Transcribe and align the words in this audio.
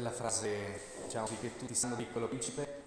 la 0.00 0.10
frase, 0.10 0.80
diciamo, 1.04 1.26
che 1.40 1.56
tutti 1.56 1.74
sanno 1.74 1.96
piccolo 1.96 2.28
principe, 2.28 2.80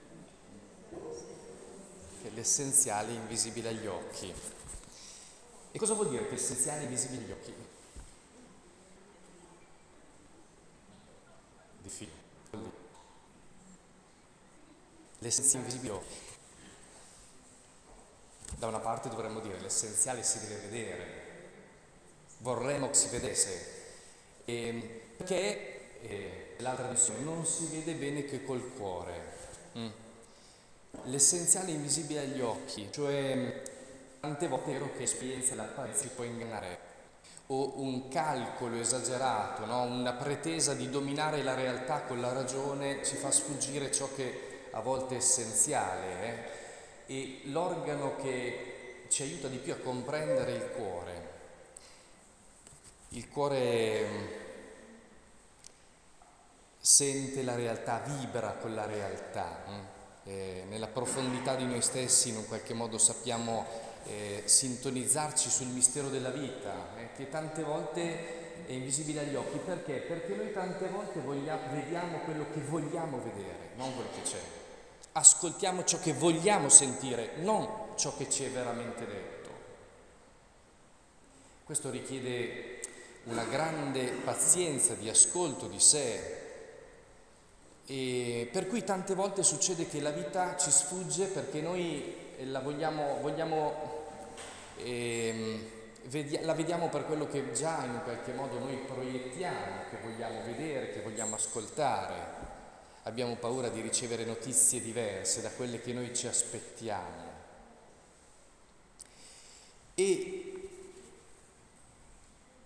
che 2.22 2.30
l'essenziale 2.32 3.10
è 3.10 3.16
invisibile 3.16 3.70
agli 3.70 3.86
occhi. 3.86 4.34
E 5.72 5.78
cosa 5.78 5.94
vuol 5.94 6.10
dire 6.10 6.26
che 6.26 6.32
l'essenziale 6.32 6.80
è 6.80 6.84
invisibile 6.84 7.24
agli 7.24 7.32
occhi? 7.32 7.54
Difficile. 11.84 12.24
L'essenziale 15.20 15.66
è 15.66 15.68
invisibile 15.68 15.94
agli 15.94 16.00
occhi. 16.00 16.24
Da 18.58 18.68
una 18.68 18.80
parte 18.80 19.10
dovremmo 19.10 19.42
dire 19.42 19.60
l'essenziale 19.60 20.24
si 20.24 20.40
deve 20.40 20.68
vedere, 20.68 21.24
vorremmo 22.40 22.88
che 22.88 22.94
si 22.96 23.10
vedesse, 23.10 23.84
e, 24.46 24.68
ehm, 24.68 24.90
perché 25.18 25.75
eh, 26.08 26.56
l'altra 26.58 26.88
missione 26.88 27.20
non 27.22 27.46
si 27.46 27.68
vede 27.68 27.94
bene 27.94 28.26
che 28.26 28.44
col 28.44 28.74
cuore. 28.74 29.34
Mm. 29.78 29.90
L'essenziale 31.06 31.68
è 31.68 31.74
invisibile 31.74 32.22
agli 32.22 32.42
occhi, 32.42 32.88
cioè 32.92 33.62
tante 34.20 34.48
volte 34.48 34.70
è 34.70 34.74
vero 34.74 34.92
che 34.96 35.04
esperienza 35.04 35.56
l'apparenza 35.56 36.02
si 36.02 36.08
può 36.08 36.24
ingannare 36.24 36.94
o 37.48 37.80
un 37.82 38.08
calcolo 38.08 38.78
esagerato, 38.78 39.66
no? 39.66 39.84
una 39.84 40.14
pretesa 40.14 40.74
di 40.74 40.90
dominare 40.90 41.44
la 41.44 41.54
realtà 41.54 42.02
con 42.02 42.20
la 42.20 42.34
ragione 42.34 43.04
ci 43.04 43.16
fa 43.16 43.30
sfuggire 43.30 43.92
ciò 43.92 44.10
che 44.16 44.68
a 44.72 44.80
volte 44.82 45.14
è 45.14 45.18
essenziale 45.18 46.24
eh? 47.06 47.14
e 47.14 47.42
l'organo 47.44 48.16
che 48.16 49.06
ci 49.10 49.22
aiuta 49.22 49.48
di 49.48 49.58
più 49.58 49.74
a 49.74 49.78
comprendere 49.78 50.52
il 50.54 50.70
cuore. 50.76 51.34
Il 53.10 53.30
cuore 53.30 54.08
mm, 54.08 54.45
sente 56.96 57.44
la 57.44 57.56
realtà, 57.56 58.02
vibra 58.06 58.52
con 58.52 58.74
la 58.74 58.86
realtà. 58.86 59.64
Mm? 59.70 59.80
Eh, 60.24 60.64
nella 60.70 60.88
profondità 60.88 61.54
di 61.56 61.66
noi 61.66 61.82
stessi 61.82 62.30
in 62.30 62.38
un 62.38 62.48
qualche 62.48 62.74
modo 62.74 62.98
sappiamo 62.98 63.66
eh, 64.06 64.44
sintonizzarci 64.46 65.50
sul 65.50 65.68
mistero 65.68 66.08
della 66.08 66.30
vita, 66.30 66.72
eh, 66.98 67.10
che 67.14 67.28
tante 67.30 67.64
volte 67.64 68.66
è 68.66 68.72
invisibile 68.72 69.20
agli 69.20 69.36
occhi. 69.36 69.58
Perché? 69.58 69.96
Perché 70.08 70.36
noi 70.36 70.54
tante 70.54 70.88
volte 70.88 71.20
vogliamo, 71.20 71.70
vediamo 71.74 72.20
quello 72.20 72.46
che 72.54 72.62
vogliamo 72.62 73.18
vedere, 73.22 73.72
non 73.76 73.94
quello 73.94 74.12
che 74.12 74.22
c'è. 74.22 74.40
Ascoltiamo 75.12 75.84
ciò 75.84 76.00
che 76.00 76.14
vogliamo 76.14 76.70
sentire, 76.70 77.32
non 77.42 77.68
ciò 77.98 78.16
che 78.16 78.30
ci 78.30 78.46
è 78.46 78.50
veramente 78.50 79.06
detto. 79.06 79.50
Questo 81.66 81.90
richiede 81.90 82.80
una 83.26 83.44
grande 83.44 84.12
pazienza 84.24 84.94
di 84.94 85.10
ascolto 85.10 85.68
di 85.68 85.80
sé. 85.82 86.44
E 87.88 88.50
per 88.52 88.68
cui 88.68 88.84
tante 88.84 89.14
volte 89.14 89.44
succede 89.44 89.88
che 89.88 90.02
la 90.02 90.12
vita 90.12 90.58
ci 90.58 90.72
sfugge 90.72 91.26
perché 91.26 91.62
noi 91.62 92.16
la 92.46 92.60
vogliamo, 92.60 93.20
vogliamo 93.22 94.04
eh, 94.78 95.72
la 96.42 96.54
vediamo 96.54 96.90
per 96.90 97.06
quello 97.06 97.28
che 97.28 97.52
già 97.54 97.84
in 97.84 98.02
qualche 98.04 98.34
modo 98.34 98.60
noi 98.60 98.76
proiettiamo, 98.76 99.84
che 99.90 99.98
vogliamo 100.04 100.44
vedere, 100.44 100.92
che 100.92 101.02
vogliamo 101.02 101.36
ascoltare. 101.36 102.44
Abbiamo 103.04 103.36
paura 103.36 103.70
di 103.70 103.82
ricevere 103.82 104.26
notizie 104.26 104.82
diverse 104.82 105.42
da 105.42 105.52
quelle 105.52 105.80
che 105.80 105.94
noi 105.94 106.14
ci 106.16 106.28
aspettiamo. 106.28 107.34
E 109.94 110.56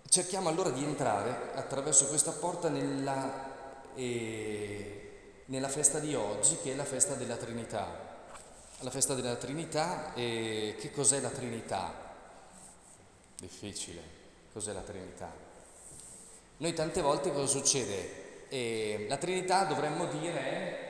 Cerchiamo 0.10 0.50
allora 0.50 0.72
di 0.72 0.84
entrare 0.84 1.52
attraverso 1.54 2.08
questa 2.08 2.32
porta 2.32 2.68
nella, 2.68 3.32
eh, 3.94 5.09
nella 5.50 5.68
festa 5.68 6.00
di 6.00 6.14
oggi, 6.16 6.58
che 6.62 6.74
è 6.74 6.76
la 6.76 6.86
festa 6.86 7.16
della 7.16 7.36
Trinità. 7.36 8.08
La 8.82 8.90
festa 8.90 9.14
della 9.14 9.36
Trinità, 9.36 10.14
eh, 10.14 10.76
che 10.80 10.92
cos'è 10.92 11.20
la 11.20 11.30
Trinità? 11.30 11.94
Difficile, 13.40 14.02
cos'è 14.54 14.74
la 14.74 14.82
Trinità? 14.82 15.32
Noi 16.58 16.74
tante 16.74 17.02
volte 17.02 17.32
cosa 17.32 17.48
succede? 17.48 18.48
Eh, 18.50 19.06
la 19.10 19.18
Trinità 19.18 19.64
dovremmo 19.64 20.06
dire... 20.06 20.88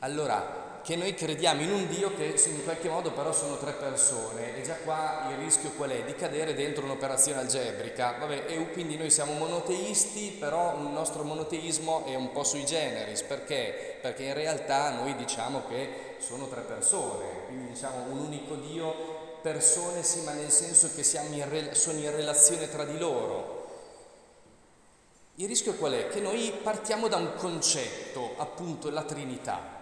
Allora, 0.00 0.63
che 0.84 0.96
noi 0.96 1.14
crediamo 1.14 1.62
in 1.62 1.72
un 1.72 1.88
Dio 1.88 2.14
che 2.14 2.38
in 2.44 2.62
qualche 2.62 2.90
modo 2.90 3.10
però 3.10 3.32
sono 3.32 3.56
tre 3.56 3.72
persone 3.72 4.54
e 4.54 4.62
già 4.62 4.74
qua 4.74 5.28
il 5.30 5.38
rischio 5.38 5.70
qual 5.70 5.88
è? 5.88 6.04
Di 6.04 6.14
cadere 6.14 6.52
dentro 6.52 6.84
un'operazione 6.84 7.40
algebrica. 7.40 8.16
Vabbè, 8.18 8.44
e 8.48 8.70
quindi 8.72 8.98
noi 8.98 9.10
siamo 9.10 9.32
monoteisti, 9.32 10.36
però 10.38 10.76
il 10.76 10.88
nostro 10.88 11.24
monoteismo 11.24 12.04
è 12.04 12.14
un 12.14 12.32
po' 12.32 12.44
sui 12.44 12.66
generis, 12.66 13.22
perché? 13.22 13.96
Perché 14.02 14.24
in 14.24 14.34
realtà 14.34 14.90
noi 14.90 15.16
diciamo 15.16 15.62
che 15.66 16.16
sono 16.18 16.48
tre 16.48 16.60
persone, 16.60 17.46
quindi 17.46 17.72
diciamo 17.72 18.04
un 18.10 18.18
unico 18.18 18.54
Dio, 18.56 19.38
persone 19.40 20.02
sì, 20.02 20.20
ma 20.20 20.32
nel 20.32 20.50
senso 20.50 20.90
che 20.94 21.02
in 21.30 21.70
sono 21.72 21.98
in 21.98 22.14
relazione 22.14 22.68
tra 22.68 22.84
di 22.84 22.98
loro. 22.98 23.62
Il 25.36 25.48
rischio 25.48 25.74
qual 25.76 25.94
è? 25.94 26.08
Che 26.08 26.20
noi 26.20 26.52
partiamo 26.62 27.08
da 27.08 27.16
un 27.16 27.32
concetto, 27.36 28.34
appunto 28.36 28.90
la 28.90 29.02
Trinità. 29.02 29.73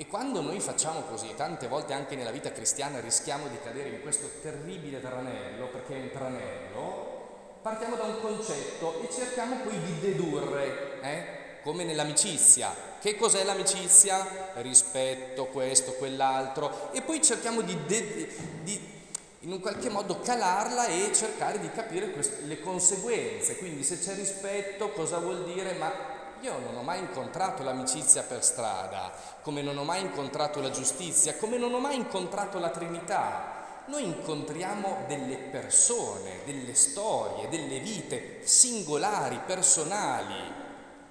E 0.00 0.06
quando 0.06 0.40
noi 0.40 0.60
facciamo 0.60 1.00
così, 1.10 1.34
tante 1.34 1.66
volte 1.66 1.92
anche 1.92 2.14
nella 2.14 2.30
vita 2.30 2.52
cristiana 2.52 3.00
rischiamo 3.00 3.48
di 3.48 3.58
cadere 3.60 3.88
in 3.88 4.00
questo 4.00 4.30
terribile 4.40 5.00
tranello, 5.00 5.66
perché 5.66 5.96
è 5.96 6.00
un 6.02 6.10
tranello, 6.12 7.58
partiamo 7.60 7.96
da 7.96 8.04
un 8.04 8.20
concetto 8.20 9.02
e 9.02 9.12
cerchiamo 9.12 9.56
poi 9.56 9.76
di 9.80 9.98
dedurre, 9.98 11.00
eh? 11.02 11.26
come 11.64 11.82
nell'amicizia. 11.82 12.72
Che 13.00 13.16
cos'è 13.16 13.42
l'amicizia? 13.42 14.52
Rispetto, 14.58 15.46
questo, 15.46 15.94
quell'altro, 15.94 16.92
e 16.92 17.02
poi 17.02 17.20
cerchiamo 17.20 17.62
di, 17.62 17.76
de- 17.86 18.28
di 18.62 18.96
in 19.40 19.50
un 19.50 19.60
qualche 19.60 19.88
modo 19.88 20.20
calarla 20.20 20.86
e 20.86 21.10
cercare 21.12 21.58
di 21.58 21.72
capire 21.72 22.10
queste, 22.10 22.44
le 22.44 22.60
conseguenze. 22.60 23.56
Quindi 23.56 23.82
se 23.82 23.98
c'è 23.98 24.14
rispetto 24.14 24.92
cosa 24.92 25.18
vuol 25.18 25.42
dire? 25.44 25.72
Ma 25.72 26.17
io 26.40 26.58
non 26.58 26.76
ho 26.76 26.82
mai 26.82 27.00
incontrato 27.00 27.62
l'amicizia 27.62 28.22
per 28.22 28.44
strada, 28.44 29.10
come 29.42 29.62
non 29.62 29.76
ho 29.76 29.84
mai 29.84 30.00
incontrato 30.02 30.60
la 30.60 30.70
giustizia, 30.70 31.36
come 31.36 31.58
non 31.58 31.74
ho 31.74 31.80
mai 31.80 31.96
incontrato 31.96 32.58
la 32.58 32.70
Trinità. 32.70 33.56
Noi 33.86 34.04
incontriamo 34.04 35.04
delle 35.08 35.36
persone, 35.36 36.40
delle 36.44 36.74
storie, 36.74 37.48
delle 37.48 37.80
vite 37.80 38.40
singolari, 38.44 39.40
personali. 39.46 40.66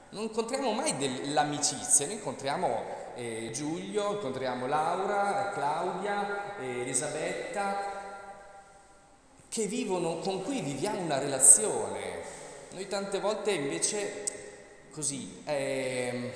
Non 0.09 0.23
incontriamo 0.23 0.71
mai 0.71 0.95
dell'amicizia, 0.95 2.05
noi 2.05 2.15
incontriamo 2.15 2.83
eh, 3.15 3.49
Giulio, 3.51 4.13
incontriamo 4.13 4.67
Laura, 4.67 5.49
Claudia, 5.53 6.57
eh, 6.59 6.81
Elisabetta, 6.81 7.95
che 9.49 9.65
vivono, 9.65 10.19
con 10.19 10.43
cui 10.43 10.61
viviamo 10.61 11.01
una 11.01 11.17
relazione. 11.17 12.35
Noi 12.71 12.87
tante 12.87 13.19
volte 13.19 13.51
invece 13.51 14.36
così, 14.97 15.43
eh, 15.45 16.33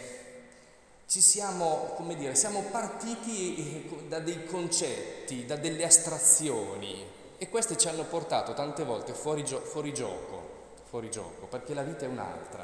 ci 1.08 1.20
siamo, 1.20 1.94
come 1.96 2.16
dire, 2.16 2.36
siamo 2.36 2.62
partiti 2.70 3.88
eh, 3.90 4.08
da 4.08 4.20
dei 4.20 4.46
concetti, 4.46 5.48
da 5.48 5.56
delle 5.56 5.84
astrazioni 5.84 7.04
e 7.40 7.50
queste 7.50 7.76
ci 7.76 7.88
hanno 7.88 8.04
portato 8.04 8.54
tante 8.54 8.84
volte 8.84 9.14
fuori, 9.14 9.44
gio- 9.44 9.62
fuori 9.62 9.92
gioco, 9.96 10.50
fuori 10.88 11.10
gioco, 11.10 11.48
perché 11.48 11.74
la 11.74 11.82
vita 11.82 12.06
è 12.06 12.08
un'altra. 12.08 12.64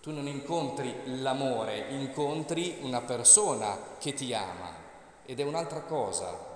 Tu 0.00 0.12
non 0.12 0.28
incontri 0.28 1.20
l'amore, 1.20 1.86
incontri 1.88 2.78
una 2.82 3.00
persona 3.00 3.76
che 3.98 4.12
ti 4.12 4.32
ama 4.32 4.72
ed 5.26 5.40
è 5.40 5.42
un'altra 5.42 5.80
cosa. 5.80 6.52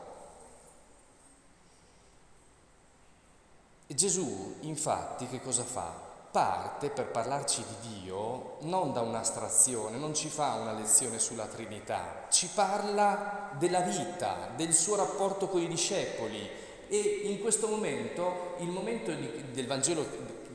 E 3.88 3.94
Gesù, 3.96 4.58
infatti, 4.60 5.26
che 5.26 5.40
cosa 5.40 5.64
fa? 5.64 6.07
Parte 6.38 6.88
per 6.90 7.06
parlarci 7.06 7.64
di 7.64 7.94
Dio 7.94 8.58
non 8.60 8.92
da 8.92 9.00
un'astrazione, 9.00 9.96
non 9.96 10.14
ci 10.14 10.28
fa 10.28 10.52
una 10.52 10.70
lezione 10.70 11.18
sulla 11.18 11.46
Trinità, 11.46 12.26
ci 12.30 12.48
parla 12.54 13.50
della 13.58 13.80
vita, 13.80 14.48
del 14.54 14.72
suo 14.72 14.94
rapporto 14.94 15.48
con 15.48 15.60
i 15.60 15.66
discepoli. 15.66 16.48
E 16.86 17.22
in 17.24 17.40
questo 17.40 17.66
momento, 17.66 18.54
il 18.58 18.68
momento 18.68 19.12
di, 19.12 19.50
del 19.50 19.66
Vangelo 19.66 20.06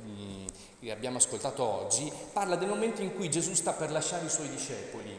mm, 0.06 0.46
che 0.80 0.90
abbiamo 0.90 1.18
ascoltato 1.18 1.66
oggi, 1.66 2.10
parla 2.32 2.56
del 2.56 2.70
momento 2.70 3.02
in 3.02 3.14
cui 3.14 3.30
Gesù 3.30 3.54
sta 3.54 3.74
per 3.74 3.92
lasciare 3.92 4.28
i 4.28 4.30
suoi 4.30 4.48
discepoli. 4.48 5.12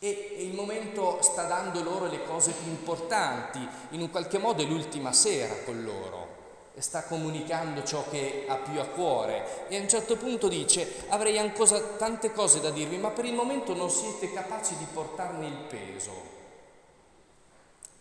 E, 0.00 0.34
e 0.36 0.42
il 0.42 0.52
momento 0.52 1.22
sta 1.22 1.44
dando 1.44 1.80
loro 1.80 2.06
le 2.06 2.24
cose 2.24 2.50
più 2.50 2.68
importanti, 2.72 3.60
in 3.90 4.00
un 4.00 4.10
qualche 4.10 4.38
modo 4.38 4.64
è 4.64 4.66
l'ultima 4.66 5.12
sera 5.12 5.54
con 5.64 5.84
loro 5.84 6.35
sta 6.80 7.04
comunicando 7.04 7.82
ciò 7.84 8.04
che 8.10 8.44
ha 8.46 8.56
più 8.56 8.78
a 8.78 8.84
cuore 8.84 9.66
e 9.68 9.76
a 9.76 9.80
un 9.80 9.88
certo 9.88 10.16
punto 10.16 10.46
dice 10.48 11.04
avrei 11.08 11.38
ancora 11.38 11.80
tante 11.80 12.32
cose 12.32 12.60
da 12.60 12.70
dirvi 12.70 12.98
ma 12.98 13.10
per 13.10 13.24
il 13.24 13.34
momento 13.34 13.74
non 13.74 13.90
siete 13.90 14.32
capaci 14.32 14.76
di 14.76 14.86
portarne 14.92 15.46
il 15.46 15.56
peso. 15.68 16.34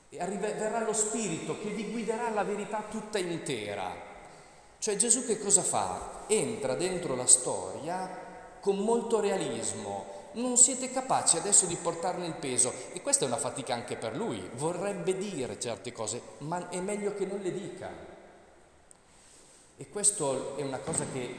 E 0.09 0.17
verrà 0.17 0.79
lo 0.79 0.93
Spirito 0.93 1.59
che 1.59 1.69
vi 1.69 1.91
guiderà 1.91 2.29
la 2.29 2.43
verità 2.43 2.83
tutta 2.89 3.17
intera. 3.17 4.13
Cioè 4.77 4.95
Gesù 4.95 5.25
che 5.25 5.39
cosa 5.39 5.61
fa? 5.61 6.23
Entra 6.27 6.75
dentro 6.75 7.15
la 7.15 7.25
storia 7.25 8.23
con 8.59 8.77
molto 8.77 9.19
realismo, 9.19 10.29
non 10.33 10.57
siete 10.57 10.91
capaci 10.91 11.37
adesso 11.37 11.65
di 11.65 11.75
portarne 11.75 12.25
il 12.25 12.33
peso 12.33 12.73
e 12.93 13.01
questa 13.01 13.25
è 13.25 13.27
una 13.27 13.37
fatica 13.37 13.73
anche 13.73 13.95
per 13.95 14.15
lui, 14.15 14.49
vorrebbe 14.55 15.17
dire 15.17 15.59
certe 15.59 15.91
cose, 15.91 16.21
ma 16.39 16.69
è 16.69 16.79
meglio 16.79 17.13
che 17.13 17.25
non 17.25 17.39
le 17.39 17.51
dica. 17.51 18.14
E 19.77 19.89
questo 19.89 20.55
è 20.55 20.61
una 20.61 20.77
cosa 20.77 21.05
che 21.11 21.35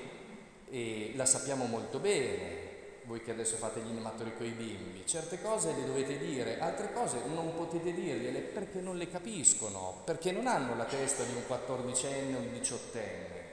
eh, 0.68 1.12
la 1.14 1.24
sappiamo 1.24 1.64
molto 1.64 1.98
bene, 1.98 2.64
voi 3.04 3.22
che 3.22 3.30
adesso 3.30 3.56
fate 3.56 3.80
gli 3.80 3.88
animatori 3.88 4.34
con 4.36 4.46
i 4.46 4.50
bimbi, 4.50 5.06
certe 5.06 5.40
cose 5.40 5.72
le 5.72 5.86
dovete 5.86 6.18
dire, 6.18 6.58
altre 6.58 6.92
cose 6.92 7.20
non 7.32 7.54
potete 7.54 7.94
dirgliele 7.94 8.40
perché 8.40 8.80
non 8.80 8.96
le 8.98 9.08
capiscono, 9.08 10.02
perché 10.04 10.32
non 10.32 10.46
hanno 10.46 10.76
la 10.76 10.84
testa 10.84 11.22
di 11.22 11.34
un 11.34 11.46
quattordicenne 11.46 12.36
o 12.36 12.40
un 12.40 12.52
diciottenne 12.52 13.44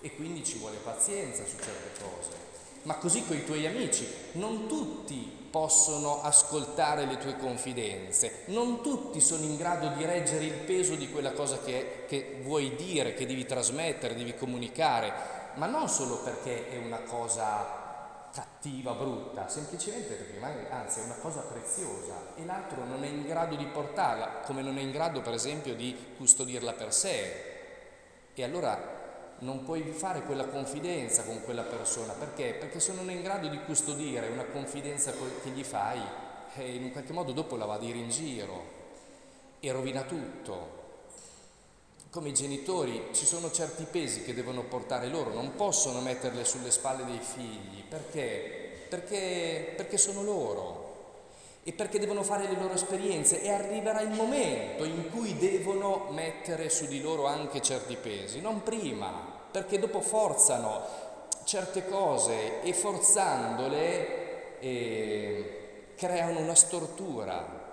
e 0.00 0.14
quindi 0.16 0.44
ci 0.44 0.58
vuole 0.58 0.78
pazienza 0.78 1.44
su 1.44 1.56
certe 1.58 2.02
cose. 2.02 2.45
Ma 2.86 2.94
così 2.98 3.26
con 3.26 3.36
i 3.36 3.44
tuoi 3.44 3.66
amici, 3.66 4.06
non 4.32 4.68
tutti 4.68 5.48
possono 5.50 6.22
ascoltare 6.22 7.04
le 7.04 7.18
tue 7.18 7.36
confidenze, 7.36 8.42
non 8.46 8.80
tutti 8.80 9.20
sono 9.20 9.42
in 9.42 9.56
grado 9.56 9.88
di 9.88 10.04
reggere 10.04 10.44
il 10.44 10.52
peso 10.52 10.94
di 10.94 11.10
quella 11.10 11.32
cosa 11.32 11.58
che, 11.58 12.04
che 12.06 12.38
vuoi 12.44 12.76
dire, 12.76 13.14
che 13.14 13.26
devi 13.26 13.44
trasmettere, 13.44 14.14
devi 14.14 14.36
comunicare, 14.36 15.12
ma 15.54 15.66
non 15.66 15.88
solo 15.88 16.18
perché 16.18 16.70
è 16.70 16.76
una 16.76 17.00
cosa 17.00 18.28
cattiva, 18.32 18.92
brutta, 18.92 19.48
semplicemente 19.48 20.14
perché 20.14 20.38
magari, 20.38 20.66
anzi 20.70 21.00
è 21.00 21.04
una 21.04 21.16
cosa 21.16 21.40
preziosa 21.40 22.34
e 22.36 22.44
l'altro 22.44 22.84
non 22.84 23.02
è 23.02 23.08
in 23.08 23.26
grado 23.26 23.56
di 23.56 23.66
portarla, 23.66 24.42
come 24.44 24.62
non 24.62 24.78
è 24.78 24.80
in 24.80 24.92
grado 24.92 25.22
per 25.22 25.32
esempio 25.34 25.74
di 25.74 26.14
custodirla 26.16 26.74
per 26.74 26.94
sé. 26.94 27.54
E 28.32 28.44
allora 28.44 28.95
non 29.40 29.64
puoi 29.64 29.82
fare 29.92 30.22
quella 30.22 30.46
confidenza 30.46 31.24
con 31.24 31.42
quella 31.42 31.62
persona, 31.62 32.12
perché? 32.14 32.54
Perché 32.54 32.80
se 32.80 32.92
non 32.92 33.10
è 33.10 33.12
in 33.12 33.22
grado 33.22 33.48
di 33.48 33.58
custodire 33.60 34.28
una 34.28 34.44
confidenza 34.44 35.12
che 35.42 35.50
gli 35.50 35.64
fai, 35.64 36.00
eh, 36.56 36.74
in 36.74 36.84
un 36.84 36.92
qualche 36.92 37.12
modo 37.12 37.32
dopo 37.32 37.56
la 37.56 37.66
va 37.66 37.74
a 37.74 37.78
dire 37.78 37.98
in 37.98 38.08
giro 38.08 38.74
e 39.60 39.72
rovina 39.72 40.02
tutto 40.02 40.84
come 42.16 42.30
i 42.30 42.34
genitori 42.34 43.08
ci 43.12 43.26
sono 43.26 43.50
certi 43.50 43.84
pesi 43.84 44.22
che 44.22 44.32
devono 44.32 44.62
portare 44.62 45.08
loro, 45.08 45.34
non 45.34 45.54
possono 45.54 46.00
metterle 46.00 46.46
sulle 46.46 46.70
spalle 46.70 47.04
dei 47.04 47.18
figli, 47.20 47.82
perché? 47.86 48.86
Perché, 48.88 49.74
perché 49.76 49.98
sono 49.98 50.22
loro 50.22 50.85
e 51.68 51.72
perché 51.72 51.98
devono 51.98 52.22
fare 52.22 52.46
le 52.46 52.54
loro 52.54 52.74
esperienze 52.74 53.42
e 53.42 53.50
arriverà 53.50 54.00
il 54.00 54.10
momento 54.10 54.84
in 54.84 55.10
cui 55.10 55.36
devono 55.36 56.06
mettere 56.10 56.70
su 56.70 56.86
di 56.86 57.00
loro 57.00 57.26
anche 57.26 57.60
certi 57.60 57.96
pesi, 57.96 58.40
non 58.40 58.62
prima, 58.62 59.10
perché 59.50 59.80
dopo 59.80 60.00
forzano 60.00 60.80
certe 61.42 61.88
cose 61.88 62.62
e 62.62 62.72
forzandole 62.72 64.60
eh, 64.60 65.90
creano 65.96 66.38
una 66.38 66.54
stortura 66.54 67.64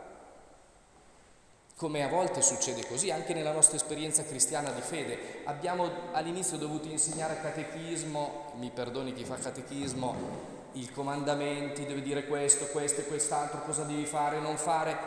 come 1.75 2.03
a 2.03 2.07
volte 2.07 2.41
succede 2.41 2.87
così, 2.87 3.11
anche 3.11 3.35
nella 3.35 3.51
nostra 3.51 3.75
esperienza 3.75 4.23
cristiana 4.23 4.71
di 4.71 4.81
fede. 4.81 5.41
Abbiamo 5.43 5.87
all'inizio 6.13 6.57
dovuto 6.57 6.87
insegnare 6.87 7.39
catechismo, 7.39 8.53
mi 8.55 8.71
perdoni 8.73 9.13
chi 9.13 9.23
fa 9.23 9.35
catechismo, 9.35 10.62
i 10.73 10.89
comandamenti, 10.91 11.85
devi 11.85 12.01
dire 12.01 12.25
questo, 12.25 12.65
questo 12.65 13.01
e 13.01 13.05
quest'altro, 13.05 13.61
cosa 13.63 13.83
devi 13.83 14.05
fare, 14.05 14.39
non 14.39 14.57
fare, 14.57 14.97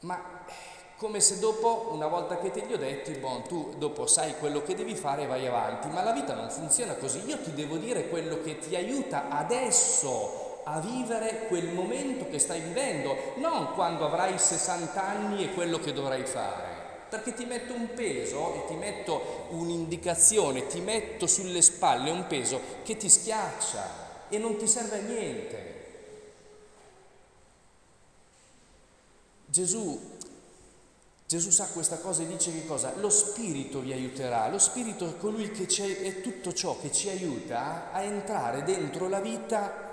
ma 0.00 0.20
come 0.96 1.20
se 1.20 1.38
dopo, 1.38 1.90
una 1.92 2.06
volta 2.06 2.38
che 2.38 2.50
te 2.50 2.64
li 2.64 2.72
ho 2.72 2.78
detti, 2.78 3.12
bon, 3.12 3.42
tu 3.42 3.74
dopo 3.76 4.06
sai 4.06 4.36
quello 4.38 4.62
che 4.62 4.74
devi 4.74 4.94
fare 4.94 5.24
e 5.24 5.26
vai 5.26 5.46
avanti, 5.46 5.88
ma 5.88 6.02
la 6.02 6.12
vita 6.12 6.34
non 6.34 6.48
funziona 6.48 6.94
così, 6.94 7.26
io 7.26 7.38
ti 7.40 7.52
devo 7.52 7.76
dire 7.76 8.08
quello 8.08 8.40
che 8.40 8.58
ti 8.58 8.74
aiuta 8.76 9.28
adesso 9.28 10.60
a 10.64 10.80
vivere 10.80 11.46
quel 11.48 11.68
momento 11.68 12.28
che 12.28 12.38
stai 12.38 12.60
vivendo, 12.60 13.14
non 13.36 13.72
quando 13.74 14.06
avrai 14.06 14.38
60 14.38 15.02
anni 15.02 15.44
e 15.44 15.52
quello 15.52 15.78
che 15.78 15.92
dovrai 15.92 16.24
fare. 16.24 16.74
Perché 17.08 17.34
ti 17.34 17.44
metto 17.44 17.72
un 17.72 17.94
peso 17.94 18.54
e 18.54 18.66
ti 18.66 18.74
metto 18.74 19.46
un'indicazione, 19.50 20.66
ti 20.66 20.80
metto 20.80 21.26
sulle 21.26 21.62
spalle 21.62 22.10
un 22.10 22.26
peso 22.26 22.60
che 22.82 22.96
ti 22.96 23.08
schiaccia 23.08 24.05
e 24.28 24.38
non 24.38 24.56
ti 24.56 24.66
serve 24.66 24.98
a 24.98 25.02
niente. 25.02 25.74
Gesù 29.46 30.14
Gesù 31.26 31.50
sa 31.50 31.66
questa 31.66 31.98
cosa 31.98 32.22
e 32.22 32.26
dice 32.28 32.52
che 32.52 32.64
cosa? 32.66 32.94
Lo 32.98 33.10
Spirito 33.10 33.80
vi 33.80 33.92
aiuterà, 33.92 34.48
lo 34.48 34.60
Spirito 34.60 35.08
è 35.08 35.16
colui 35.16 35.50
che 35.50 35.66
è 35.66 36.20
tutto 36.20 36.52
ciò 36.52 36.78
che 36.78 36.92
ci 36.92 37.08
aiuta 37.08 37.90
a 37.90 38.00
entrare 38.02 38.62
dentro 38.62 39.08
la 39.08 39.18
vita 39.18 39.86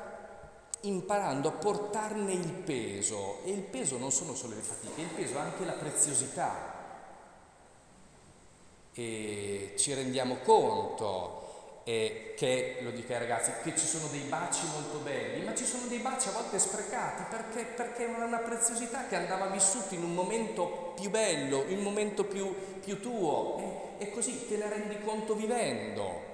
imparando 0.81 1.47
a 1.47 1.53
portarne 1.53 2.33
il 2.33 2.51
peso 2.51 3.41
e 3.45 3.51
il 3.51 3.62
peso 3.62 3.97
non 3.97 4.12
sono 4.12 4.35
solo 4.35 4.53
le 4.53 4.62
fatiche, 4.62 5.01
il 5.01 5.07
peso 5.07 5.38
è 5.38 5.39
anche 5.39 5.65
la 5.65 5.71
preziosità. 5.71 6.71
E 8.94 9.74
ci 9.75 9.94
rendiamo 9.95 10.35
conto 10.44 11.43
eh, 11.83 12.33
che, 12.38 12.77
lo 12.81 12.91
dico 12.91 13.12
ai 13.13 13.19
ragazzi, 13.19 13.51
che 13.62 13.75
ci 13.75 13.85
sono 13.85 14.07
dei 14.07 14.21
baci 14.21 14.65
molto 14.68 15.00
belli, 15.00 15.44
ma 15.44 15.53
ci 15.53 15.65
sono 15.65 15.88
dei 15.88 16.00
baci 16.00 16.30
a 16.30 16.31
volte 16.31 16.57
sprecati 16.59 17.24
perché, 17.30 17.65
perché 17.65 18.09
era 18.09 18.25
una 18.25 18.38
preziosità 18.38 19.07
che 19.07 19.15
andava 19.15 19.47
vissuta 19.47 19.94
in 19.95 20.03
un 20.03 20.13
momento 20.13 20.94
più 21.00 21.09
bello, 21.09 21.65
in 21.68 21.77
un 21.80 21.83
momento 21.83 22.24
più, 22.24 22.56
più 22.80 23.00
tuo 23.01 23.95
e, 23.97 24.06
e 24.06 24.12
così 24.12 24.47
te 24.47 24.57
ne 24.57 24.69
rendi 24.69 25.00
conto 25.03 25.35
vivendo. 25.35 26.31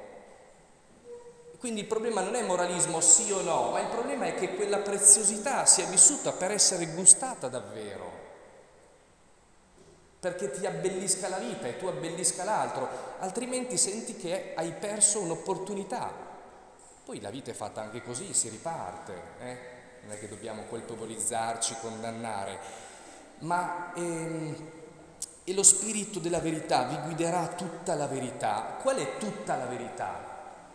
Quindi 1.57 1.81
il 1.81 1.87
problema 1.87 2.21
non 2.21 2.35
è 2.35 2.41
moralismo 2.41 3.01
sì 3.01 3.31
o 3.31 3.41
no, 3.41 3.71
ma 3.71 3.81
il 3.81 3.87
problema 3.87 4.25
è 4.25 4.35
che 4.35 4.55
quella 4.55 4.77
preziosità 4.77 5.65
sia 5.65 5.85
vissuta 5.87 6.31
per 6.31 6.51
essere 6.51 6.85
gustata 6.87 7.49
davvero, 7.49 8.28
perché 10.19 10.51
ti 10.51 10.65
abbellisca 10.65 11.29
la 11.29 11.37
vita 11.37 11.67
e 11.67 11.77
tu 11.77 11.87
abbellisca 11.87 12.43
l'altro, 12.43 12.89
altrimenti 13.19 13.77
senti 13.77 14.15
che 14.15 14.53
hai 14.55 14.71
perso 14.73 15.21
un'opportunità. 15.21 16.11
Poi 17.05 17.21
la 17.21 17.29
vita 17.29 17.51
è 17.51 17.53
fatta 17.53 17.81
anche 17.81 18.03
così, 18.03 18.33
si 18.33 18.49
riparte, 18.49 19.13
eh? 19.39 19.57
non 20.03 20.11
è 20.11 20.19
che 20.19 20.27
dobbiamo 20.27 20.63
colpevolizzarci, 20.63 21.75
condannare, 21.81 22.59
ma 23.39 23.93
ehm, 23.95 24.71
e 25.49 25.53
lo 25.53 25.63
spirito 25.63 26.19
della 26.19 26.39
verità 26.39 26.83
vi 26.83 26.97
guiderà 26.97 27.47
tutta 27.47 27.95
la 27.95 28.05
verità. 28.05 28.77
Qual 28.81 28.97
è 28.97 29.17
tutta 29.17 29.55
la 29.55 29.65
verità? 29.65 30.28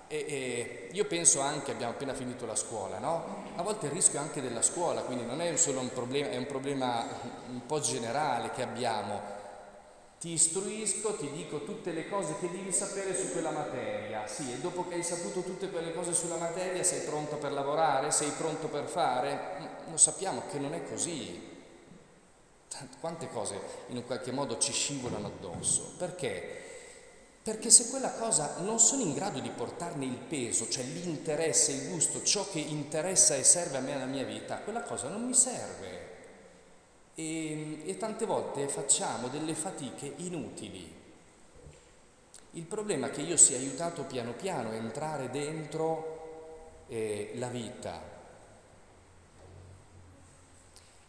E, 0.06 0.16
e, 0.28 0.88
io 0.92 1.04
penso 1.06 1.40
anche, 1.40 1.72
abbiamo 1.72 1.92
appena 1.92 2.14
finito 2.14 2.44
la 2.46 2.54
scuola, 2.54 2.98
no? 2.98 3.44
A 3.56 3.62
volte 3.62 3.86
il 3.86 3.92
rischio 3.92 4.20
anche 4.20 4.42
della 4.42 4.62
scuola, 4.62 5.02
quindi 5.02 5.24
non 5.24 5.40
è 5.40 5.56
solo 5.56 5.80
un 5.80 5.92
problema, 5.92 6.30
è 6.30 6.36
un 6.36 6.46
problema 6.46 7.06
un 7.50 7.64
po' 7.66 7.80
generale 7.80 8.50
che 8.50 8.62
abbiamo. 8.62 9.42
Ti 10.20 10.30
istruisco, 10.30 11.16
ti 11.16 11.30
dico 11.32 11.64
tutte 11.64 11.92
le 11.92 12.08
cose 12.08 12.36
che 12.40 12.50
devi 12.50 12.72
sapere 12.72 13.14
su 13.14 13.32
quella 13.32 13.50
materia. 13.50 14.26
Sì, 14.26 14.52
e 14.52 14.58
dopo 14.58 14.88
che 14.88 14.94
hai 14.94 15.02
saputo 15.02 15.42
tutte 15.42 15.68
quelle 15.68 15.92
cose 15.92 16.14
sulla 16.14 16.36
materia, 16.36 16.82
sei 16.82 17.00
pronto 17.00 17.36
per 17.36 17.52
lavorare? 17.52 18.10
Sei 18.10 18.30
pronto 18.30 18.68
per 18.68 18.84
fare? 18.86 19.82
Lo 19.90 19.96
sappiamo 19.96 20.42
che 20.50 20.58
non 20.58 20.72
è 20.72 20.82
così. 20.88 21.52
Quante 23.00 23.28
cose 23.28 23.60
in 23.88 23.96
un 23.98 24.06
qualche 24.06 24.32
modo 24.32 24.58
ci 24.58 24.72
scivolano 24.72 25.26
addosso. 25.26 25.92
Perché? 25.98 26.63
Perché 27.44 27.68
se 27.68 27.88
quella 27.88 28.10
cosa 28.12 28.54
non 28.60 28.80
sono 28.80 29.02
in 29.02 29.12
grado 29.12 29.38
di 29.38 29.50
portarne 29.50 30.06
il 30.06 30.16
peso, 30.16 30.66
cioè 30.70 30.82
l'interesse, 30.82 31.72
il 31.72 31.90
gusto, 31.90 32.22
ciò 32.22 32.48
che 32.48 32.58
interessa 32.58 33.34
e 33.34 33.44
serve 33.44 33.76
a 33.76 33.80
me 33.80 33.92
nella 33.92 34.06
mia 34.06 34.24
vita, 34.24 34.60
quella 34.60 34.82
cosa 34.82 35.10
non 35.10 35.26
mi 35.26 35.34
serve. 35.34 36.12
E, 37.14 37.82
e 37.84 37.96
tante 37.98 38.24
volte 38.24 38.66
facciamo 38.68 39.28
delle 39.28 39.54
fatiche 39.54 40.14
inutili. 40.16 40.90
Il 42.52 42.64
problema 42.64 43.08
è 43.08 43.10
che 43.10 43.20
io 43.20 43.36
sia 43.36 43.58
aiutato 43.58 44.04
piano 44.04 44.32
piano 44.32 44.70
a 44.70 44.74
entrare 44.74 45.28
dentro 45.28 46.84
eh, 46.88 47.32
la 47.34 47.48
vita 47.48 48.00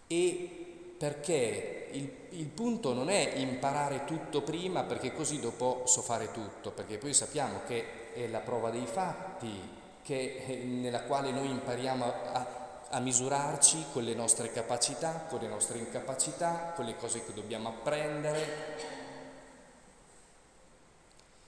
e 0.07 0.64
perché 0.97 1.89
il 1.91 2.25
il 2.35 2.47
punto 2.47 2.93
non 2.93 3.09
è 3.09 3.33
imparare 3.35 4.03
tutto 4.05 4.41
prima 4.41 4.83
perché 4.83 5.13
così 5.13 5.39
dopo 5.39 5.83
so 5.85 6.01
fare 6.01 6.31
tutto, 6.31 6.71
perché 6.71 6.97
poi 6.97 7.13
sappiamo 7.13 7.61
che 7.65 8.13
è 8.13 8.27
la 8.27 8.39
prova 8.39 8.69
dei 8.69 8.85
fatti 8.85 9.73
che, 10.03 10.43
eh, 10.45 10.55
nella 10.63 11.03
quale 11.03 11.31
noi 11.31 11.49
impariamo 11.49 12.05
a, 12.05 12.47
a 12.89 12.99
misurarci 12.99 13.85
con 13.91 14.03
le 14.03 14.13
nostre 14.13 14.51
capacità, 14.51 15.25
con 15.27 15.39
le 15.39 15.47
nostre 15.47 15.77
incapacità, 15.77 16.73
con 16.75 16.85
le 16.85 16.95
cose 16.95 17.25
che 17.25 17.33
dobbiamo 17.33 17.69
apprendere. 17.69 18.93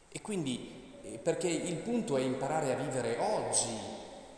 E 0.10 0.22
quindi 0.22 1.00
eh, 1.04 1.18
perché 1.18 1.50
il 1.50 1.76
punto 1.76 2.18
è 2.18 2.22
imparare 2.22 2.74
a 2.74 2.78
vivere 2.78 3.18
oggi 3.20 3.78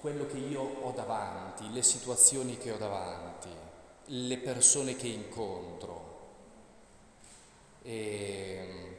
quello 0.02 0.26
che 0.26 0.38
io 0.38 0.62
ho 0.62 0.92
davanti, 0.92 1.72
le 1.72 1.84
situazioni 1.84 2.58
che 2.58 2.72
ho 2.72 2.78
davanti, 2.78 3.50
le 4.12 4.38
persone 4.38 4.96
che 4.96 5.08
incontro. 5.08 6.08
E, 7.84 8.90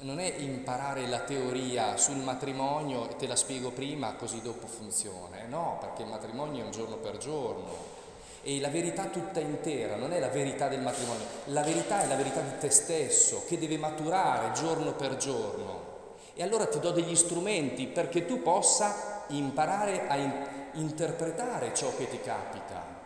non 0.00 0.20
è 0.20 0.32
imparare 0.38 1.08
la 1.08 1.20
teoria 1.20 1.96
sul 1.96 2.18
matrimonio 2.18 3.10
e 3.10 3.16
te 3.16 3.26
la 3.26 3.34
spiego 3.34 3.72
prima 3.72 4.14
così 4.14 4.40
dopo 4.40 4.68
funziona, 4.68 5.44
no, 5.48 5.78
perché 5.80 6.02
il 6.02 6.08
matrimonio 6.08 6.62
è 6.62 6.66
un 6.66 6.70
giorno 6.70 6.96
per 6.98 7.16
giorno 7.16 7.96
e 8.42 8.60
la 8.60 8.68
verità 8.68 9.06
tutta 9.06 9.40
intera 9.40 9.96
non 9.96 10.12
è 10.12 10.20
la 10.20 10.28
verità 10.28 10.68
del 10.68 10.80
matrimonio, 10.80 11.24
la 11.46 11.62
verità 11.62 12.02
è 12.02 12.06
la 12.06 12.14
verità 12.14 12.40
di 12.40 12.58
te 12.58 12.70
stesso 12.70 13.44
che 13.46 13.58
deve 13.58 13.76
maturare 13.76 14.52
giorno 14.52 14.92
per 14.92 15.16
giorno. 15.16 15.86
E 16.34 16.44
allora 16.44 16.66
ti 16.66 16.78
do 16.78 16.92
degli 16.92 17.16
strumenti 17.16 17.88
perché 17.88 18.24
tu 18.24 18.40
possa 18.40 19.24
imparare 19.28 20.06
a 20.06 20.16
in- 20.16 20.46
interpretare 20.74 21.74
ciò 21.74 21.92
che 21.96 22.08
ti 22.08 22.20
capita, 22.20 22.97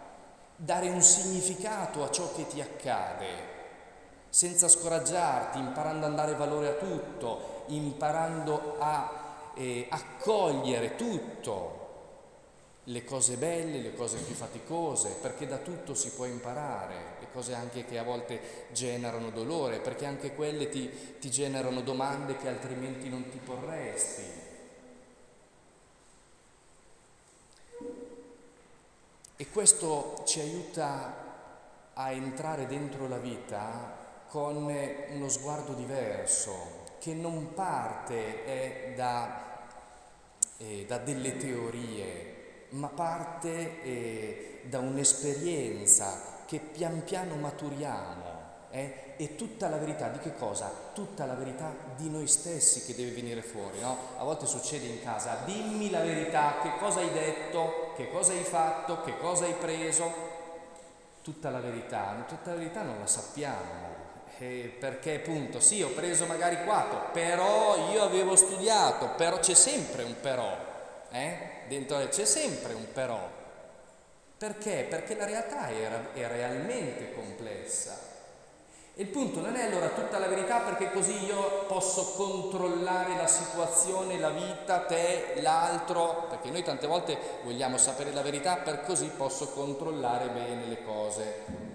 dare 0.62 0.88
un 0.88 1.02
significato 1.02 2.04
a 2.04 2.10
ciò 2.10 2.32
che 2.34 2.46
ti 2.46 2.60
accade 2.60 3.50
senza 4.28 4.68
scoraggiarti, 4.68 5.58
imparando 5.58 6.06
a 6.06 6.10
dare 6.10 6.34
valore 6.36 6.68
a 6.68 6.74
tutto, 6.74 7.64
imparando 7.66 8.76
a 8.78 9.50
eh, 9.56 9.88
accogliere 9.90 10.94
tutto, 10.94 11.80
le 12.84 13.04
cose 13.04 13.36
belle, 13.36 13.80
le 13.80 13.94
cose 13.94 14.18
più 14.18 14.34
faticose, 14.34 15.16
perché 15.20 15.48
da 15.48 15.58
tutto 15.58 15.94
si 15.94 16.10
può 16.10 16.26
imparare, 16.26 16.94
le 17.18 17.26
cose 17.32 17.54
anche 17.54 17.84
che 17.84 17.98
a 17.98 18.04
volte 18.04 18.68
generano 18.72 19.30
dolore, 19.30 19.80
perché 19.80 20.06
anche 20.06 20.32
quelle 20.32 20.68
ti, 20.68 21.18
ti 21.18 21.30
generano 21.30 21.80
domande 21.80 22.36
che 22.36 22.48
altrimenti 22.48 23.08
non 23.08 23.28
ti 23.28 23.38
porresti. 23.38 24.41
E 29.42 29.50
questo 29.50 30.22
ci 30.24 30.38
aiuta 30.38 31.14
a 31.94 32.12
entrare 32.12 32.68
dentro 32.68 33.08
la 33.08 33.16
vita 33.16 33.92
con 34.28 34.54
uno 34.54 35.28
sguardo 35.28 35.72
diverso, 35.72 36.84
che 37.00 37.12
non 37.12 37.52
parte 37.52 38.44
eh, 38.44 38.92
da, 38.94 39.64
eh, 40.58 40.84
da, 40.86 40.98
delle 40.98 41.38
teorie, 41.38 42.66
ma 42.68 42.86
parte 42.86 43.82
eh, 43.82 44.60
da 44.62 44.78
un'esperienza 44.78 46.44
che 46.46 46.60
pian 46.60 47.02
piano 47.02 47.34
maturiamo. 47.34 48.30
Eh? 48.70 49.14
E 49.16 49.34
tutta 49.34 49.68
la 49.68 49.76
verità 49.76 50.06
di 50.06 50.20
che 50.20 50.36
cosa? 50.36 50.70
Tutta 50.94 51.26
la 51.26 51.34
verità 51.34 51.74
di 51.96 52.08
noi 52.08 52.28
stessi 52.28 52.84
che 52.84 52.94
deve 52.94 53.10
venire 53.10 53.42
fuori. 53.42 53.80
No? 53.80 53.96
A 54.18 54.22
volte 54.22 54.46
succede 54.46 54.86
in 54.86 55.02
casa, 55.02 55.38
dimmi 55.44 55.90
la 55.90 56.00
verità, 56.00 56.60
che 56.62 56.78
cosa 56.78 57.00
hai 57.00 57.10
detto, 57.10 57.81
che 57.96 58.10
cosa 58.10 58.32
hai 58.32 58.44
fatto, 58.44 59.02
che 59.02 59.16
cosa 59.18 59.44
hai 59.44 59.54
preso. 59.54 60.30
Tutta 61.22 61.50
la 61.50 61.60
verità, 61.60 62.24
tutta 62.26 62.50
la 62.50 62.56
verità 62.56 62.82
non 62.82 62.98
la 62.98 63.06
sappiamo 63.06 63.92
eh, 64.42 64.74
perché 64.76 65.16
appunto 65.16 65.60
sì, 65.60 65.82
ho 65.82 65.90
preso 65.90 66.26
magari 66.26 66.64
4, 66.64 67.10
però 67.12 67.92
io 67.92 68.02
avevo 68.02 68.34
studiato, 68.34 69.10
però 69.16 69.38
c'è 69.38 69.54
sempre 69.54 70.02
un 70.02 70.18
però, 70.20 70.56
eh? 71.10 71.50
Dentro 71.68 72.08
c'è 72.08 72.24
sempre 72.24 72.74
un 72.74 72.90
però. 72.92 73.30
Perché? 74.36 74.86
Perché 74.90 75.14
la 75.14 75.26
realtà 75.26 75.68
è, 75.68 76.12
è 76.14 76.26
realmente 76.26 77.12
complessa. 77.14 77.96
Il 78.96 79.06
punto 79.06 79.40
non 79.40 79.56
è 79.56 79.64
allora 79.64 79.88
tutta 79.88 80.18
la 80.18 80.26
verità 80.26 80.60
perché 80.60 80.92
così 80.92 81.24
io 81.24 81.64
posso 81.66 82.12
controllare 82.12 83.16
la 83.16 83.26
situazione, 83.26 84.18
la 84.18 84.28
vita, 84.28 84.80
te, 84.80 85.40
l'altro, 85.40 86.26
perché 86.28 86.50
noi 86.50 86.62
tante 86.62 86.86
volte 86.86 87.18
vogliamo 87.42 87.78
sapere 87.78 88.12
la 88.12 88.20
verità 88.20 88.56
per 88.56 88.82
così 88.82 89.06
posso 89.08 89.48
controllare 89.48 90.28
bene 90.28 90.66
le 90.66 90.84
cose. 90.84 91.70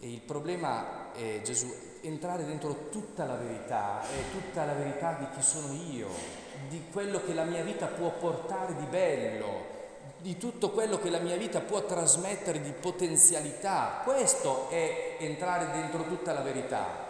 E 0.00 0.12
il 0.12 0.20
problema 0.20 1.12
è 1.14 1.40
Gesù, 1.42 1.74
entrare 2.02 2.44
dentro 2.44 2.90
tutta 2.90 3.24
la 3.24 3.36
verità, 3.36 4.02
è 4.02 4.30
tutta 4.32 4.66
la 4.66 4.74
verità 4.74 5.12
di 5.12 5.26
chi 5.34 5.40
sono 5.40 5.72
io, 5.72 6.08
di 6.68 6.84
quello 6.92 7.24
che 7.24 7.32
la 7.32 7.44
mia 7.44 7.62
vita 7.62 7.86
può 7.86 8.10
portare 8.10 8.76
di 8.76 8.84
bello, 8.84 9.75
di 10.18 10.36
tutto 10.38 10.70
quello 10.70 10.98
che 10.98 11.10
la 11.10 11.18
mia 11.18 11.36
vita 11.36 11.60
può 11.60 11.84
trasmettere 11.84 12.60
di 12.60 12.72
potenzialità. 12.72 14.02
Questo 14.04 14.68
è 14.70 15.16
entrare 15.18 15.70
dentro 15.72 16.04
tutta 16.04 16.32
la 16.32 16.40
verità. 16.40 17.04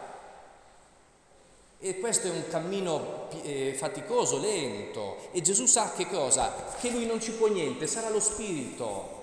E 1.79 1.99
questo 1.99 2.27
è 2.27 2.31
un 2.31 2.49
cammino 2.49 3.29
eh, 3.43 3.75
faticoso, 3.75 4.39
lento. 4.39 5.29
E 5.33 5.41
Gesù 5.41 5.67
sa 5.67 5.93
che 5.93 6.09
cosa? 6.09 6.53
Che 6.81 6.91
lui 6.91 7.07
non 7.07 7.21
ci 7.21 7.33
può 7.33 7.49
niente, 7.49 7.87
sarà 7.87 8.09
lo 8.09 8.21
Spirito 8.21 9.17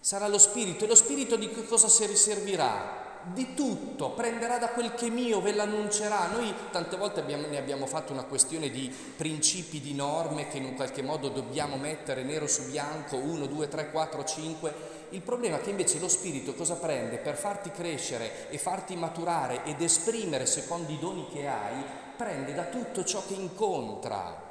Sarà 0.00 0.28
lo 0.28 0.38
Spirito 0.38 0.84
e 0.84 0.86
lo 0.86 0.94
Spirito 0.94 1.36
di 1.36 1.50
che 1.50 1.66
cosa 1.66 1.86
si 1.88 2.06
riservirà? 2.06 3.07
Di 3.32 3.54
tutto, 3.54 4.10
prenderà 4.10 4.58
da 4.58 4.68
quel 4.68 4.94
che 4.94 5.06
è 5.06 5.10
mio, 5.10 5.40
ve 5.40 5.52
l'annuncerà. 5.52 6.28
Noi 6.28 6.52
tante 6.70 6.96
volte 6.96 7.20
abbiamo, 7.20 7.46
ne 7.46 7.58
abbiamo 7.58 7.86
fatto 7.86 8.12
una 8.12 8.24
questione 8.24 8.70
di 8.70 8.92
principi, 9.16 9.80
di 9.80 9.94
norme 9.94 10.48
che 10.48 10.58
in 10.58 10.64
un 10.64 10.74
qualche 10.74 11.02
modo 11.02 11.28
dobbiamo 11.28 11.76
mettere 11.76 12.22
nero 12.22 12.46
su 12.46 12.68
bianco, 12.70 13.16
1, 13.16 13.46
2, 13.46 13.68
3, 13.68 13.90
4, 13.90 14.24
5. 14.24 14.74
Il 15.10 15.22
problema 15.22 15.56
è 15.56 15.60
che 15.60 15.70
invece 15.70 15.98
lo 15.98 16.08
Spirito 16.08 16.54
cosa 16.54 16.76
prende? 16.76 17.18
Per 17.18 17.36
farti 17.36 17.70
crescere 17.70 18.50
e 18.50 18.58
farti 18.58 18.96
maturare 18.96 19.64
ed 19.64 19.80
esprimere 19.80 20.46
secondo 20.46 20.92
i 20.92 20.98
doni 20.98 21.26
che 21.32 21.46
hai, 21.46 21.82
prende 22.16 22.54
da 22.54 22.64
tutto 22.64 23.04
ciò 23.04 23.22
che 23.26 23.34
incontra 23.34 24.47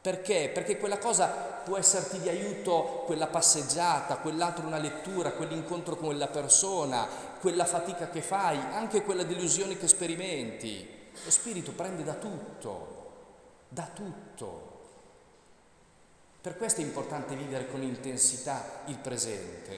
perché? 0.00 0.50
Perché 0.52 0.78
quella 0.78 0.98
cosa 0.98 1.26
può 1.26 1.76
esserti 1.76 2.20
di 2.20 2.28
aiuto, 2.28 3.02
quella 3.04 3.26
passeggiata, 3.26 4.18
quell'altro 4.18 4.66
una 4.66 4.78
lettura, 4.78 5.32
quell'incontro 5.32 5.96
con 5.96 6.06
quella 6.06 6.28
persona, 6.28 7.06
quella 7.40 7.64
fatica 7.64 8.08
che 8.08 8.22
fai, 8.22 8.58
anche 8.72 9.02
quella 9.02 9.24
delusione 9.24 9.76
che 9.76 9.88
sperimenti. 9.88 10.96
Lo 11.24 11.30
Spirito 11.30 11.72
prende 11.72 12.04
da 12.04 12.14
tutto, 12.14 13.06
da 13.68 13.88
tutto. 13.92 14.66
Per 16.40 16.56
questo 16.56 16.80
è 16.80 16.84
importante 16.84 17.34
vivere 17.34 17.68
con 17.68 17.82
intensità 17.82 18.82
il 18.86 18.96
presente, 18.98 19.74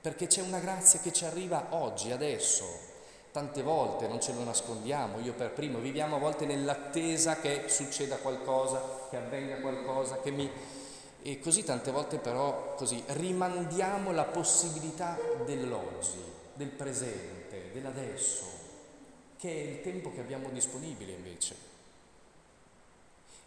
perché 0.00 0.28
c'è 0.28 0.40
una 0.40 0.60
grazia 0.60 1.00
che 1.00 1.12
ci 1.12 1.24
arriva 1.24 1.66
oggi, 1.70 2.12
adesso. 2.12 2.86
Tante 3.30 3.62
volte, 3.62 4.08
non 4.08 4.20
ce 4.20 4.32
lo 4.32 4.42
nascondiamo, 4.42 5.20
io 5.20 5.34
per 5.34 5.50
primo, 5.50 5.78
viviamo 5.78 6.16
a 6.16 6.18
volte 6.18 6.46
nell'attesa 6.46 7.36
che 7.36 7.64
succeda 7.68 8.16
qualcosa, 8.16 8.80
che 9.10 9.16
avvenga 9.16 9.60
qualcosa, 9.60 10.20
che 10.20 10.30
mi... 10.30 10.50
E 11.20 11.40
così 11.40 11.62
tante 11.62 11.90
volte 11.90 12.18
però 12.18 12.74
così 12.74 13.02
rimandiamo 13.06 14.12
la 14.12 14.24
possibilità 14.24 15.18
dell'oggi, 15.44 16.22
del 16.54 16.68
presente, 16.68 17.70
dell'adesso, 17.72 18.44
che 19.36 19.50
è 19.50 19.68
il 19.70 19.80
tempo 19.82 20.12
che 20.12 20.20
abbiamo 20.20 20.48
disponibile 20.48 21.12
invece. 21.12 21.68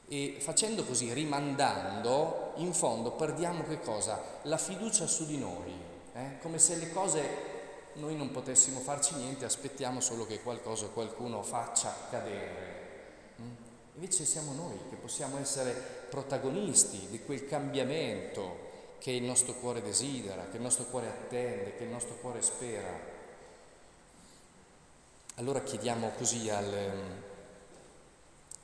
E 0.07 0.37
facendo 0.39 0.83
così, 0.83 1.13
rimandando, 1.13 2.51
in 2.55 2.73
fondo 2.73 3.11
perdiamo 3.11 3.63
che 3.63 3.79
cosa? 3.79 4.21
La 4.43 4.57
fiducia 4.57 5.07
su 5.07 5.25
di 5.25 5.37
noi, 5.37 5.73
eh? 6.13 6.37
come 6.41 6.59
se 6.59 6.75
le 6.75 6.91
cose 6.91 7.60
noi 7.95 8.15
non 8.15 8.31
potessimo 8.31 8.79
farci 8.79 9.15
niente, 9.15 9.45
aspettiamo 9.45 9.99
solo 9.99 10.25
che 10.25 10.41
qualcosa 10.41 10.87
qualcuno 10.87 11.43
faccia 11.43 11.93
cadere. 12.09 12.79
Mm? 13.41 13.51
Invece 13.95 14.25
siamo 14.25 14.53
noi 14.53 14.77
che 14.89 14.95
possiamo 14.95 15.37
essere 15.39 15.73
protagonisti 16.09 17.07
di 17.09 17.21
quel 17.23 17.47
cambiamento 17.47 18.69
che 18.99 19.11
il 19.11 19.23
nostro 19.23 19.53
cuore 19.53 19.81
desidera, 19.81 20.47
che 20.49 20.57
il 20.57 20.61
nostro 20.61 20.85
cuore 20.85 21.07
attende, 21.07 21.75
che 21.75 21.83
il 21.83 21.89
nostro 21.89 22.15
cuore 22.15 22.41
spera. 22.41 23.19
Allora 25.35 25.61
chiediamo 25.61 26.11
così 26.17 26.49
al... 26.49 26.73
Ehm, 26.73 27.23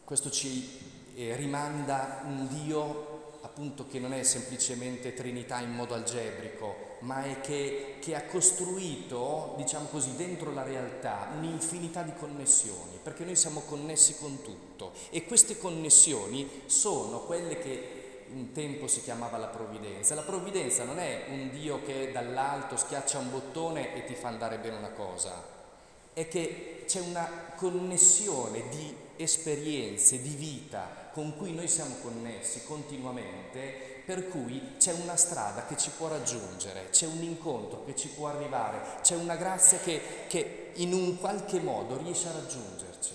questo 0.03 0.29
ci 0.29 1.11
eh, 1.15 1.35
rimanda 1.35 2.21
un 2.23 2.47
Dio 2.47 3.16
appunto 3.57 3.87
che 3.87 3.97
non 3.97 4.13
è 4.13 4.21
semplicemente 4.21 5.15
Trinità 5.15 5.59
in 5.61 5.71
modo 5.71 5.95
algebrico, 5.95 6.97
ma 6.99 7.23
è 7.23 7.41
che, 7.41 7.95
che, 7.99 8.13
ha 8.13 8.23
costruito, 8.25 9.55
diciamo 9.57 9.87
così, 9.87 10.15
dentro 10.15 10.53
la 10.53 10.61
realtà 10.61 11.29
un'infinità 11.35 12.03
di 12.03 12.13
connessioni, 12.13 12.99
perché 13.01 13.25
noi 13.25 13.35
siamo 13.35 13.61
connessi 13.61 14.15
con 14.19 14.43
tutto 14.43 14.91
e 15.09 15.25
queste 15.25 15.57
connessioni 15.57 16.47
sono 16.67 17.21
quelle 17.21 17.57
che 17.57 18.25
un 18.29 18.51
tempo 18.51 18.85
si 18.85 19.01
chiamava 19.01 19.37
la 19.37 19.47
provvidenza. 19.47 20.13
La 20.13 20.21
provvidenza 20.21 20.83
non 20.83 20.99
è 20.99 21.25
un 21.29 21.49
Dio 21.49 21.81
che 21.83 22.11
dall'alto 22.11 22.77
schiaccia 22.77 23.17
un 23.17 23.31
bottone 23.31 23.95
e 23.95 24.05
ti 24.05 24.13
fa 24.13 24.27
andare 24.27 24.59
bene 24.59 24.77
una 24.77 24.91
cosa, 24.91 25.56
è 26.17 26.27
che 26.27 26.85
c'è 26.87 26.99
una 26.99 27.29
connessione 27.55 28.69
di 28.69 28.95
esperienze, 29.17 30.19
di 30.19 30.33
vita, 30.33 31.11
con 31.13 31.37
cui 31.37 31.53
noi 31.53 31.67
siamo 31.67 31.93
connessi 32.01 32.63
continuamente, 32.63 34.01
per 34.03 34.27
cui 34.27 34.77
c'è 34.79 34.93
una 34.93 35.15
strada 35.15 35.67
che 35.67 35.77
ci 35.77 35.91
può 35.91 36.07
raggiungere, 36.07 36.89
c'è 36.89 37.05
un 37.05 37.21
incontro 37.21 37.85
che 37.85 37.95
ci 37.95 38.07
può 38.07 38.29
arrivare, 38.29 38.81
c'è 39.03 39.15
una 39.15 39.35
grazia 39.35 39.77
che, 39.77 40.01
che 40.27 40.71
in 40.77 40.91
un 40.91 41.19
qualche 41.19 41.59
modo 41.59 41.97
riesce 41.97 42.29
a 42.29 42.31
raggiungerci, 42.31 43.13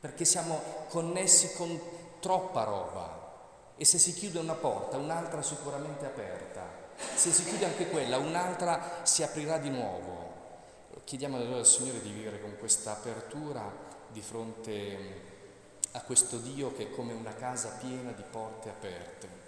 perché 0.00 0.24
siamo 0.24 0.60
connessi 0.88 1.52
con 1.52 1.80
troppa 2.18 2.64
roba. 2.64 3.18
E 3.76 3.84
se 3.84 3.98
si 3.98 4.14
chiude 4.14 4.40
una 4.40 4.54
porta 4.54 4.96
un'altra 4.96 5.42
sicuramente 5.42 6.06
aperta, 6.06 6.66
se 7.14 7.30
si 7.30 7.44
chiude 7.44 7.66
anche 7.66 7.88
quella 7.88 8.18
un'altra 8.18 9.02
si 9.04 9.22
aprirà 9.22 9.58
di 9.58 9.70
nuovo. 9.70 10.29
Chiediamo 11.10 11.38
allora 11.38 11.56
al 11.56 11.66
Signore 11.66 12.00
di 12.02 12.12
vivere 12.12 12.40
con 12.40 12.56
questa 12.56 12.92
apertura 12.92 13.68
di 14.12 14.20
fronte 14.20 14.98
a 15.90 16.02
questo 16.02 16.36
Dio 16.36 16.72
che 16.72 16.84
è 16.84 16.90
come 16.92 17.12
una 17.12 17.34
casa 17.34 17.70
piena 17.80 18.12
di 18.12 18.22
porte 18.30 18.68
aperte 18.68 19.39